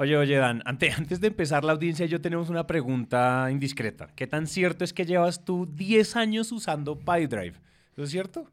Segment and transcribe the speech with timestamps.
[0.00, 4.08] Oye, oye, Dan, ante- antes de empezar la audiencia, yo tenemos una pregunta indiscreta.
[4.16, 7.60] ¿Qué tan cierto es que llevas tú 10 años usando PyDrive?
[7.92, 8.50] ¿Eso es cierto?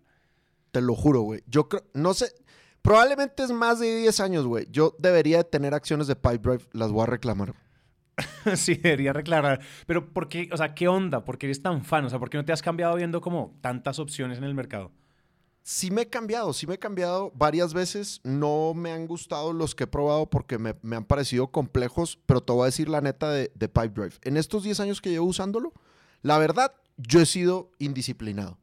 [0.71, 1.43] Te lo juro, güey.
[1.47, 2.33] Yo creo, no sé,
[2.81, 4.67] probablemente es más de 10 años, güey.
[4.69, 7.53] Yo debería de tener acciones de Pipedrive, las voy a reclamar.
[8.57, 9.61] sí, debería reclarar.
[9.85, 10.49] Pero ¿por qué?
[10.51, 11.23] O sea, ¿qué onda?
[11.23, 12.03] ¿Por qué eres tan fan?
[12.03, 14.91] O sea, ¿por qué no te has cambiado viendo como tantas opciones en el mercado?
[15.69, 18.21] Sí me he cambiado, sí me he cambiado varias veces.
[18.23, 22.41] No me han gustado los que he probado porque me, me han parecido complejos, pero
[22.41, 24.15] te voy a decir la neta de, de Pipedrive.
[24.21, 25.73] En estos 10 años que llevo usándolo,
[26.21, 28.57] la verdad, yo he sido indisciplinado.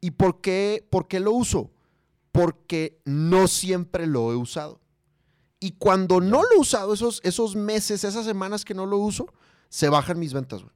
[0.00, 1.70] ¿Y por qué, por qué lo uso?
[2.32, 4.80] Porque no siempre lo he usado.
[5.60, 9.32] Y cuando no lo he usado, esos, esos meses, esas semanas que no lo uso,
[9.68, 10.74] se bajan mis ventas, güey.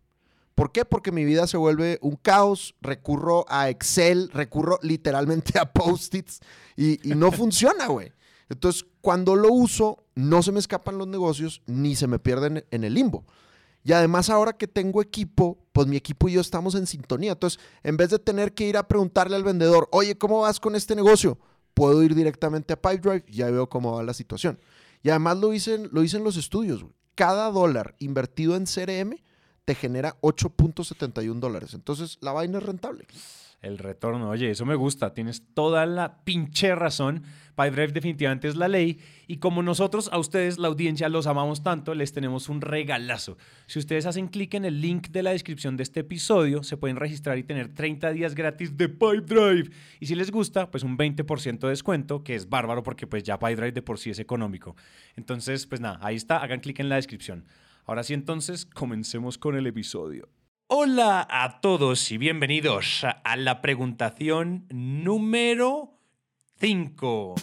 [0.59, 0.85] ¿Por qué?
[0.85, 6.41] Porque mi vida se vuelve un caos, recurro a Excel, recurro literalmente a post-its
[6.75, 8.11] y, y no funciona, güey.
[8.48, 12.83] Entonces, cuando lo uso, no se me escapan los negocios ni se me pierden en
[12.83, 13.25] el limbo.
[13.84, 17.31] Y además ahora que tengo equipo, pues mi equipo y yo estamos en sintonía.
[17.34, 20.75] Entonces, en vez de tener que ir a preguntarle al vendedor, oye, ¿cómo vas con
[20.75, 21.39] este negocio?
[21.73, 24.59] Puedo ir directamente a Pipedrive y ya veo cómo va la situación.
[25.05, 26.84] Y además lo dicen, lo dicen los estudios.
[27.14, 29.20] Cada dólar invertido en CRM
[29.69, 31.74] te genera 8.71 dólares.
[31.74, 33.05] Entonces, la vaina es rentable.
[33.61, 37.24] El retorno, oye, eso me gusta, tienes toda la pinche razón.
[37.55, 41.94] PyDrive definitivamente es la ley y como nosotros a ustedes, la audiencia, los amamos tanto,
[41.94, 43.36] les tenemos un regalazo.
[43.66, 46.96] Si ustedes hacen clic en el link de la descripción de este episodio, se pueden
[46.96, 49.70] registrar y tener 30 días gratis de PyDrive.
[50.00, 53.39] Y si les gusta, pues un 20% de descuento, que es bárbaro porque pues ya
[53.39, 54.77] PyDrive de por sí es económico.
[55.14, 57.44] Entonces, pues nada, ahí está, hagan clic en la descripción.
[57.89, 60.28] Ahora sí, entonces, comencemos con el episodio.
[60.67, 65.98] Hola a todos y bienvenidos a la preguntación número
[66.61, 67.36] 5.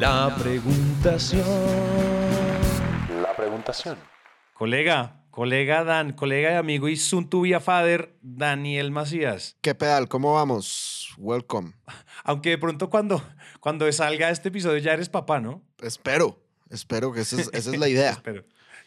[0.00, 1.46] La preguntación.
[3.22, 3.96] La preguntación.
[4.52, 9.58] Colega, colega Dan, colega y amigo y soon to be a father, Daniel Macías.
[9.60, 10.08] ¿Qué pedal?
[10.08, 11.14] ¿Cómo vamos?
[11.18, 11.74] Welcome.
[12.24, 13.22] Aunque de pronto cuando,
[13.60, 15.62] cuando salga este episodio ya eres papá, ¿no?
[15.80, 18.10] Espero, espero que esa es, esa es la idea.
[18.12, 18.44] Espero.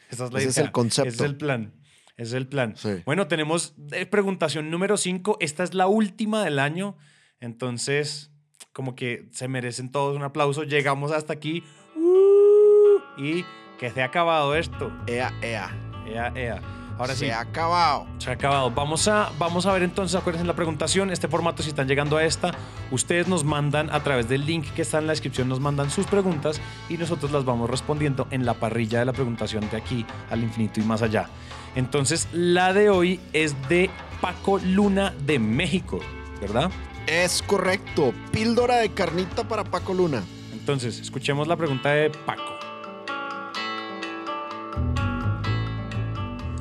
[0.09, 0.65] Esa es la Ese es idea.
[0.65, 1.09] el concepto.
[1.09, 1.73] Ese es el plan.
[2.17, 2.75] Ese es el plan.
[2.75, 2.89] Sí.
[3.05, 5.37] Bueno, tenemos eh, preguntación número 5.
[5.39, 6.97] Esta es la última del año.
[7.39, 8.31] Entonces,
[8.73, 10.63] como que se merecen todos un aplauso.
[10.63, 11.63] Llegamos hasta aquí.
[11.95, 12.99] ¡Uh!
[13.17, 13.45] y
[13.79, 14.91] que se ha acabado esto.
[15.07, 15.69] Ea, ea.
[16.07, 16.61] Ea, ea.
[16.99, 17.25] Ahora sí.
[17.27, 18.05] Se ha acabado.
[18.17, 18.69] Se ha acabado.
[18.71, 22.25] Vamos a, vamos a ver entonces, acuérdense la preguntación, este formato, si están llegando a
[22.25, 22.53] esta,
[22.91, 26.05] ustedes nos mandan a través del link que está en la descripción, nos mandan sus
[26.07, 30.43] preguntas y nosotros las vamos respondiendo en la parrilla de la preguntación de aquí al
[30.43, 31.29] infinito y más allá.
[31.75, 33.89] Entonces, la de hoy es de
[34.19, 35.99] Paco Luna de México,
[36.41, 36.69] ¿verdad?
[37.07, 38.13] Es correcto.
[38.31, 40.21] Píldora de carnita para Paco Luna.
[40.51, 42.48] Entonces, escuchemos la pregunta de Paco.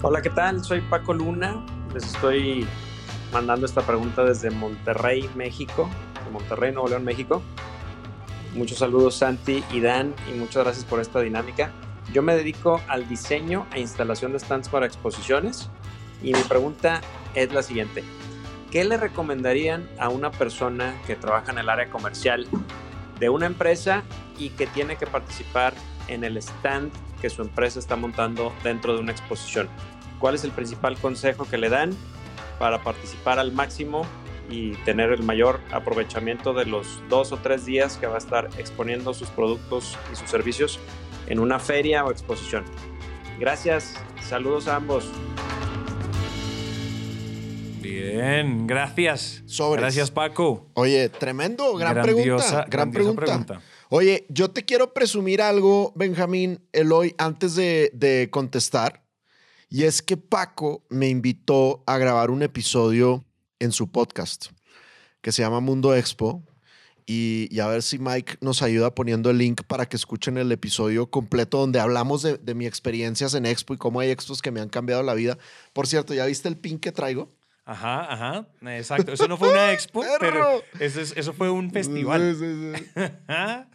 [0.00, 0.62] Hola, ¿qué tal?
[0.62, 1.60] Soy Paco Luna.
[1.92, 2.64] Les estoy
[3.32, 5.90] mandando esta pregunta desde Monterrey, México.
[6.24, 7.42] De Monterrey, Nuevo León, México.
[8.54, 11.72] Muchos saludos, Santi y Dan, y muchas gracias por esta dinámica.
[12.12, 15.68] Yo me dedico al diseño e instalación de stands para exposiciones.
[16.22, 17.00] Y mi pregunta
[17.34, 18.04] es la siguiente.
[18.70, 22.46] ¿Qué le recomendarían a una persona que trabaja en el área comercial
[23.18, 24.04] de una empresa
[24.38, 25.74] y que tiene que participar
[26.08, 29.68] en el stand que su empresa está montando dentro de una exposición.
[30.18, 31.90] ¿Cuál es el principal consejo que le dan
[32.58, 34.04] para participar al máximo
[34.50, 38.48] y tener el mayor aprovechamiento de los dos o tres días que va a estar
[38.58, 40.80] exponiendo sus productos y sus servicios
[41.28, 42.64] en una feria o exposición?
[43.38, 45.08] Gracias, saludos a ambos.
[47.80, 49.42] Bien, gracias.
[49.46, 49.82] Sobres.
[49.82, 50.66] Gracias, Paco.
[50.74, 52.02] Oye, tremendo, gran Grandiosa-
[52.64, 52.66] pregunta.
[52.68, 53.60] Gran grandiosa pregunta.
[53.90, 59.02] Oye, yo te quiero presumir algo, Benjamín Eloy, antes de, contestar.
[59.70, 63.24] Y es que Paco me invitó a grabar un episodio
[63.58, 64.48] en su podcast
[65.22, 66.42] que se llama Mundo Expo.
[67.06, 70.52] Y, y a ver si Mike nos ayuda poniendo el link para que escuchen el
[70.52, 74.50] episodio completo donde hablamos de, de mis experiencias en Expo y cómo hay expos que
[74.50, 75.38] me han cambiado la vida.
[75.72, 77.37] Por cierto, ¿ya viste el pin que traigo?
[77.70, 78.46] Ajá, ajá,
[78.78, 79.12] exacto.
[79.12, 82.34] Eso no fue una expo, pero eso, es- eso fue un festival.
[82.38, 83.02] Sí, sí, sí.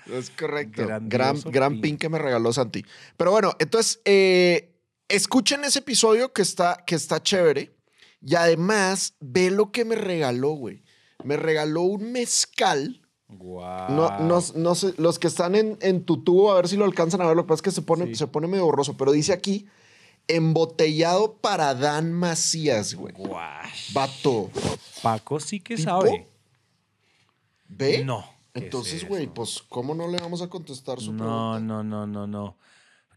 [0.14, 0.88] Es correcto.
[0.88, 1.82] Gran, Grandioso gran pin.
[1.82, 2.84] pin que me regaló Santi.
[3.18, 4.74] Pero bueno, entonces, eh,
[5.10, 7.72] escuchen ese episodio que está, que está chévere.
[8.20, 10.82] Y además, ve lo que me regaló, güey.
[11.24, 13.00] Me regaló un mezcal.
[13.28, 13.92] Guau.
[13.92, 16.86] No, no, no sé, los que están en, en tu tubo, a ver si lo
[16.86, 17.36] alcanzan a ver.
[17.36, 19.68] Lo que pasa es que se pone, se pone medio borroso, pero dice aquí,
[20.28, 23.14] embotellado para Dan Macías, güey.
[23.14, 23.94] Guash.
[23.94, 24.50] Vato.
[25.02, 25.90] Paco sí que ¿Tipo?
[25.90, 26.28] sabe.
[27.68, 28.04] ¿Ve?
[28.06, 28.24] No,
[28.54, 32.58] Entonces, güey, pues, ¿cómo no le vamos a contestar su no, No, no, no, no.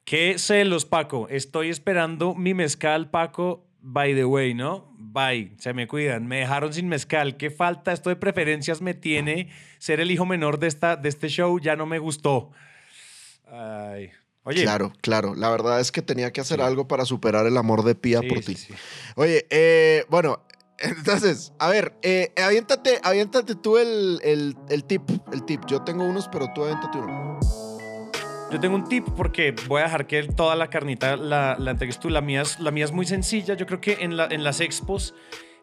[0.04, 1.28] ¿Qué celos, Paco?
[1.28, 3.66] Estoy esperando mi mezcal, Paco.
[3.80, 4.92] By the way, ¿no?
[4.98, 6.26] Bye, se me cuidan.
[6.26, 7.36] Me dejaron sin mezcal.
[7.36, 7.92] ¿Qué falta?
[7.92, 9.50] Esto de preferencias me tiene.
[9.78, 12.50] Ser el hijo menor de, esta, de este show ya no me gustó.
[13.50, 14.10] Ay.
[14.46, 14.62] Oye.
[14.62, 15.34] Claro, claro.
[15.34, 18.40] La verdad es que tenía que hacer algo para superar el amor de Pía por
[18.40, 18.56] ti.
[19.16, 20.40] Oye, eh, bueno,
[20.78, 25.02] entonces, a ver, eh, aviéntate, aviéntate tú el, el, tip,
[25.32, 25.62] el tip.
[25.66, 27.40] Yo tengo unos, pero tú aviéntate uno.
[28.52, 31.98] Yo tengo un tip porque voy a dejar que toda la carnita la, la entregues
[31.98, 32.08] tú.
[32.08, 33.54] La mía, es, la mía es muy sencilla.
[33.54, 35.12] Yo creo que en, la, en las expos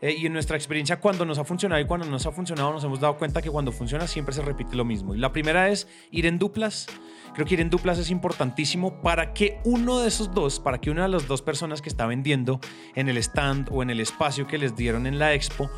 [0.04, 2.74] eh, y en nuestra experiencia cuando nos ha funcionado y cuando no nos ha funcionado
[2.74, 5.16] nos hemos dado cuenta que cuando funciona siempre se repite lo mismo.
[5.16, 6.88] Y la primera es ir en duplas.
[7.34, 10.92] Creo que ir en duplas es importantísimo para que uno de esos dos, para que
[10.92, 12.60] una de las dos personas que está vendiendo
[12.96, 15.70] en el stand o en el espacio que les dieron en la expo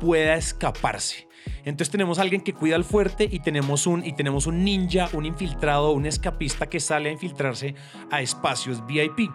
[0.00, 1.28] pueda escaparse.
[1.66, 5.26] Entonces tenemos alguien que cuida al fuerte y tenemos un, y tenemos un ninja, un
[5.26, 7.74] infiltrado, un escapista que sale a infiltrarse
[8.10, 9.30] a espacios VIP.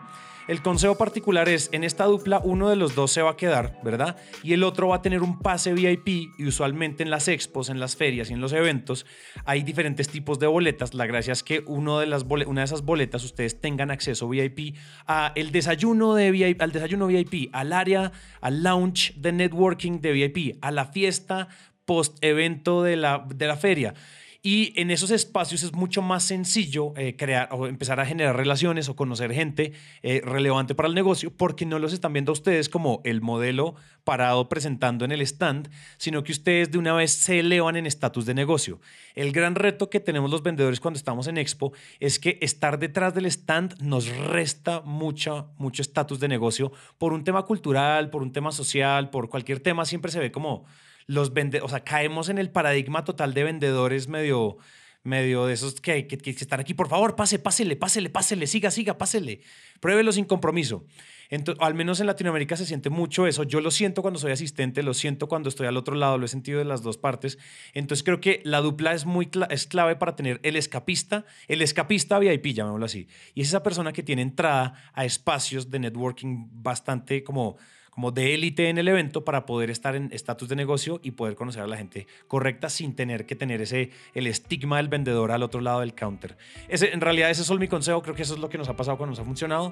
[0.49, 3.79] El consejo particular es, en esta dupla uno de los dos se va a quedar,
[3.83, 4.17] ¿verdad?
[4.41, 6.07] Y el otro va a tener un pase VIP
[6.39, 9.05] y usualmente en las expos, en las ferias y en los eventos
[9.45, 10.95] hay diferentes tipos de boletas.
[10.95, 14.75] La gracia es que uno de las una de esas boletas ustedes tengan acceso VIP
[15.05, 18.11] a el desayuno de VIP, al desayuno VIP, al área,
[18.41, 21.49] al lounge de networking de VIP, a la fiesta
[21.85, 23.93] post evento de la, de la feria.
[24.41, 28.87] Y en esos espacios es mucho más sencillo eh, crear o empezar a generar relaciones
[28.87, 32.69] o conocer gente eh, relevante para el negocio porque no los están viendo a ustedes
[32.69, 33.75] como el modelo
[34.05, 38.25] parado presentando en el stand, sino que ustedes de una vez se elevan en estatus
[38.25, 38.79] de negocio.
[39.13, 43.13] El gran reto que tenemos los vendedores cuando estamos en Expo es que estar detrás
[43.13, 48.31] del stand nos resta mucho, mucho estatus de negocio por un tema cultural, por un
[48.31, 50.65] tema social, por cualquier tema, siempre se ve como
[51.09, 54.57] los vende, o sea, caemos en el paradigma total de vendedores medio,
[55.01, 58.95] medio de esos que, que, están aquí, por favor, pase, pásele, pásele, pásele, siga, siga,
[58.99, 59.41] pásele,
[59.79, 60.85] pruébelo sin compromiso.
[61.31, 63.41] Entonces, al menos en Latinoamérica se siente mucho eso.
[63.41, 66.29] Yo lo siento cuando soy asistente, lo siento cuando estoy al otro lado, lo he
[66.29, 67.39] sentido de las dos partes.
[67.73, 72.19] Entonces creo que la dupla es muy es clave para tener el escapista, el escapista
[72.19, 73.07] VIP, llamémoslo así.
[73.33, 77.57] Y es esa persona que tiene entrada a espacios de networking bastante como
[77.89, 81.35] como de élite en el evento para poder estar en estatus de negocio y poder
[81.35, 85.43] conocer a la gente correcta sin tener que tener ese el estigma del vendedor al
[85.43, 86.37] otro lado del counter.
[86.67, 88.75] Ese, en realidad ese es mi consejo, creo que eso es lo que nos ha
[88.75, 89.71] pasado cuando nos ha funcionado.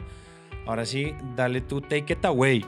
[0.66, 2.66] Ahora sí, dale tú, take it away.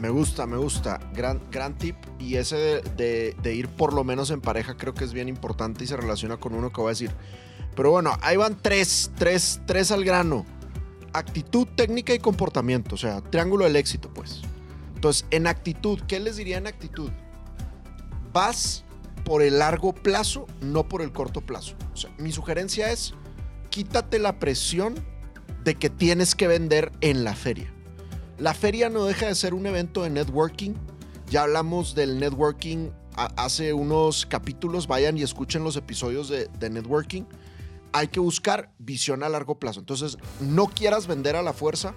[0.00, 1.00] Me gusta, me gusta.
[1.14, 1.96] Gran, gran tip.
[2.18, 5.84] Y ese de, de, ir por lo menos en pareja creo que es bien importante
[5.84, 7.10] y se relaciona con uno que voy a decir.
[7.74, 10.44] Pero bueno, ahí van tres, tres, tres al grano
[11.14, 14.42] actitud, técnica y comportamiento, o sea, triángulo del éxito, pues.
[14.94, 17.10] Entonces, en actitud, ¿qué les diría en actitud?
[18.32, 18.84] Vas
[19.24, 21.76] por el largo plazo, no por el corto plazo.
[22.18, 23.14] Mi sugerencia es,
[23.70, 24.94] quítate la presión
[25.62, 27.72] de que tienes que vender en la feria.
[28.38, 30.72] La feria no deja de ser un evento de networking.
[31.30, 37.22] Ya hablamos del networking hace unos capítulos, vayan y escuchen los episodios de, de networking
[37.94, 39.78] hay que buscar visión a largo plazo.
[39.78, 41.94] Entonces, no quieras vender a la fuerza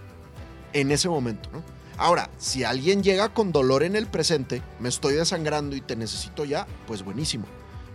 [0.73, 1.49] en ese momento.
[1.97, 6.45] Ahora, si alguien llega con dolor en el presente, me estoy desangrando y te necesito
[6.45, 7.47] ya, pues buenísimo.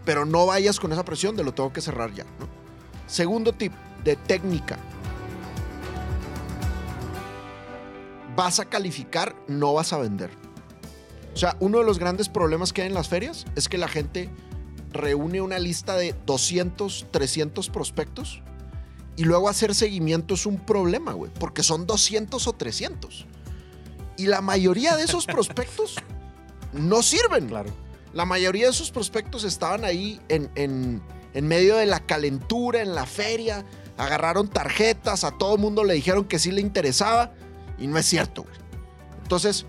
[0.04, 2.26] Pero no vayas con esa presión de lo tengo que cerrar ya.
[3.06, 3.72] Segundo tip
[4.02, 4.78] de técnica.
[8.34, 10.31] Vas a calificar, no vas a vender.
[11.34, 13.86] O sea, uno de los grandes problemas que hay en las ferias es que la
[13.86, 14.29] gente
[14.93, 18.43] reúne una lista de 200, 300 prospectos
[19.17, 23.27] y luego hacer seguimiento es un problema, güey, porque son 200 o 300.
[24.17, 25.96] Y la mayoría de esos prospectos
[26.72, 27.49] no sirven.
[27.49, 27.70] Claro.
[28.15, 33.06] La mayoría de esos prospectos estaban ahí en, en, medio de la calentura, en la
[33.06, 33.65] feria,
[33.96, 37.32] agarraron tarjetas, a todo el mundo le dijeron que sí le interesaba
[37.79, 38.43] y no es cierto.
[38.43, 38.55] Güey.
[39.22, 39.67] Entonces,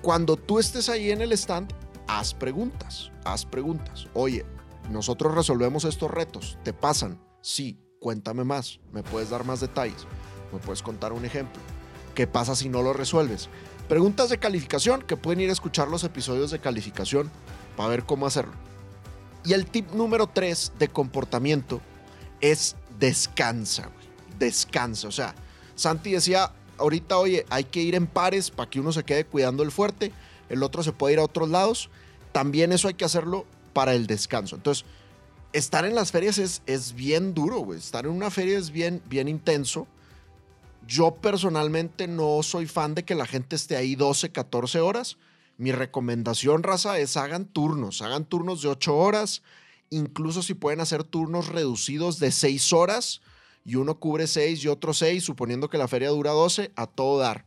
[0.00, 1.72] cuando tú estés ahí en el stand,
[2.08, 4.06] haz preguntas, haz preguntas.
[4.14, 4.46] Oye,
[4.92, 6.58] nosotros resolvemos estos retos.
[6.62, 7.20] ¿Te pasan?
[7.40, 8.80] Sí, cuéntame más.
[8.92, 10.06] ¿Me puedes dar más detalles?
[10.52, 11.60] ¿Me puedes contar un ejemplo?
[12.14, 13.48] ¿Qué pasa si no lo resuelves?
[13.88, 17.30] Preguntas de calificación que pueden ir a escuchar los episodios de calificación
[17.76, 18.54] para ver cómo hacerlo.
[19.44, 21.80] Y el tip número 3 de comportamiento
[22.40, 23.90] es descansa.
[24.38, 25.08] Descansa.
[25.08, 25.34] O sea,
[25.74, 29.62] Santi decía ahorita, oye, hay que ir en pares para que uno se quede cuidando
[29.62, 30.12] el fuerte,
[30.48, 31.90] el otro se puede ir a otros lados.
[32.32, 34.56] También eso hay que hacerlo para el descanso.
[34.56, 34.84] Entonces,
[35.52, 37.78] estar en las ferias es, es bien duro, güey.
[37.78, 39.86] Estar en una feria es bien, bien intenso.
[40.86, 45.16] Yo personalmente no soy fan de que la gente esté ahí 12, 14 horas.
[45.58, 49.42] Mi recomendación, raza, es hagan turnos, hagan turnos de 8 horas,
[49.90, 53.20] incluso si pueden hacer turnos reducidos de 6 horas
[53.64, 57.18] y uno cubre 6 y otro 6, suponiendo que la feria dura 12, a todo
[57.18, 57.46] dar.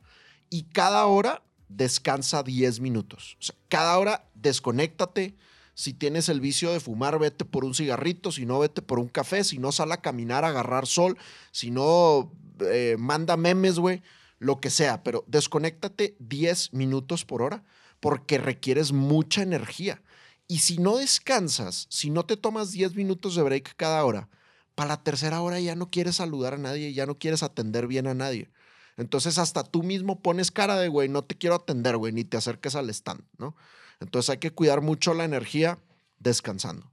[0.50, 3.38] Y cada hora descansa 10 minutos.
[3.40, 5.36] O sea, cada hora desconéctate.
[5.76, 8.32] Si tienes el vicio de fumar, vete por un cigarrito.
[8.32, 9.44] Si no, vete por un café.
[9.44, 11.18] Si no, sal a caminar, a agarrar sol.
[11.52, 14.02] Si no, eh, manda memes, güey.
[14.40, 15.04] Lo que sea.
[15.04, 17.64] Pero desconéctate 10 minutos por hora
[18.00, 20.02] porque requieres mucha energía.
[20.48, 24.30] Y si no descansas, si no te tomas 10 minutos de break cada hora,
[24.76, 28.08] para la tercera hora ya no quieres saludar a nadie, ya no quieres atender bien
[28.08, 28.50] a nadie.
[28.98, 32.38] Entonces hasta tú mismo pones cara de, güey, no te quiero atender, güey, ni te
[32.38, 33.56] acerques al stand, ¿no?
[34.00, 35.80] Entonces hay que cuidar mucho la energía
[36.20, 36.92] descansando.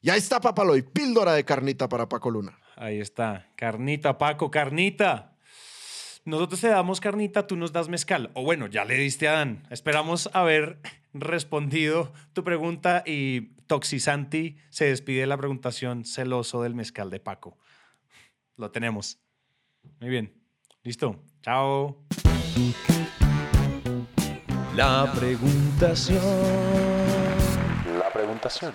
[0.00, 2.58] Y ahí está Papaloy, píldora de carnita para Paco Luna.
[2.76, 5.36] Ahí está, carnita, Paco, carnita.
[6.24, 8.30] Nosotros te damos carnita, tú nos das mezcal.
[8.34, 9.66] O bueno, ya le diste a Dan.
[9.70, 10.78] Esperamos haber
[11.12, 17.58] respondido tu pregunta y Toxisanti se despide de la preguntación celoso del mezcal de Paco.
[18.56, 19.18] Lo tenemos.
[20.00, 20.32] Muy bien.
[20.82, 21.22] Listo.
[21.42, 21.96] Chao.
[24.76, 26.22] La preguntación.
[27.98, 28.72] La preguntación.